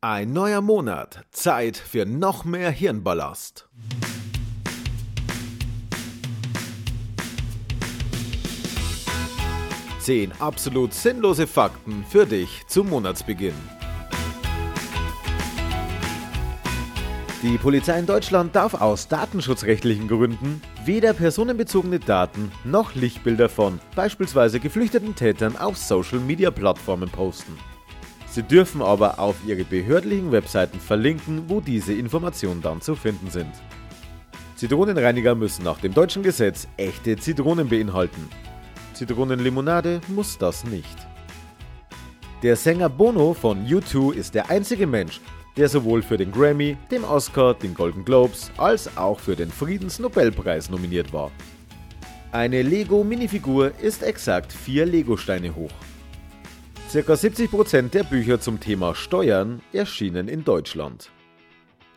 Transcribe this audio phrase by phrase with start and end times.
[0.00, 3.68] Ein neuer Monat, Zeit für noch mehr Hirnballast.
[9.98, 13.56] Zehn absolut sinnlose Fakten für dich zum Monatsbeginn.
[17.42, 24.60] Die Polizei in Deutschland darf aus datenschutzrechtlichen Gründen weder personenbezogene Daten noch Lichtbilder von beispielsweise
[24.60, 27.58] geflüchteten Tätern auf Social-Media-Plattformen posten.
[28.30, 33.52] Sie dürfen aber auf ihre behördlichen Webseiten verlinken, wo diese Informationen dann zu finden sind.
[34.56, 38.28] Zitronenreiniger müssen nach dem deutschen Gesetz echte Zitronen beinhalten.
[38.92, 40.96] Zitronenlimonade muss das nicht.
[42.42, 45.20] Der Sänger Bono von U2 ist der einzige Mensch,
[45.56, 50.70] der sowohl für den Grammy, den Oscar, den Golden Globes als auch für den Friedensnobelpreis
[50.70, 51.30] nominiert war.
[52.30, 55.72] Eine Lego-Minifigur ist exakt vier Lego-Steine hoch.
[56.88, 61.10] Circa 70% der Bücher zum Thema Steuern erschienen in Deutschland.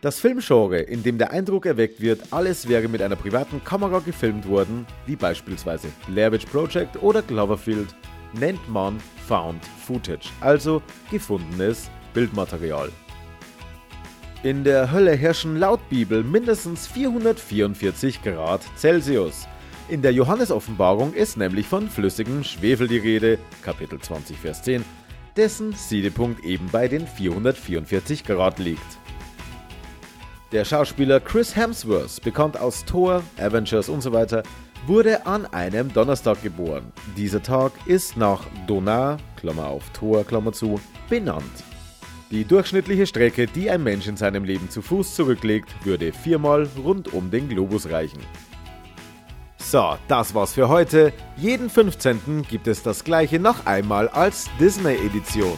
[0.00, 4.48] Das Filmgenre, in dem der Eindruck erweckt wird, alles wäre mit einer privaten Kamera gefilmt
[4.48, 7.94] worden, wie beispielsweise Blair Project oder Cloverfield,
[8.32, 12.90] nennt man Found Footage, also gefundenes Bildmaterial.
[14.42, 19.46] In der Hölle herrschen laut Bibel mindestens 444 Grad Celsius.
[19.90, 24.84] In der Johannesoffenbarung ist nämlich von flüssigem Schwefel die Rede, Kapitel 20, Vers 10,
[25.36, 28.98] dessen Siedepunkt eben bei den 444 Grad liegt.
[30.52, 34.42] Der Schauspieler Chris Hemsworth, bekannt aus Thor, Avengers usw., so
[34.86, 36.92] wurde an einem Donnerstag geboren.
[37.16, 41.64] Dieser Tag ist nach Donar, Klammer auf Thor, Klammer zu, benannt.
[42.30, 47.12] Die durchschnittliche Strecke, die ein Mensch in seinem Leben zu Fuß zurücklegt, würde viermal rund
[47.12, 48.20] um den Globus reichen.
[49.70, 51.12] So, das war's für heute.
[51.36, 52.42] Jeden 15.
[52.42, 55.56] gibt es das gleiche noch einmal als Disney-Edition.